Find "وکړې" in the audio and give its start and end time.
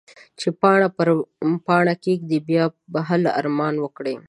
3.79-4.15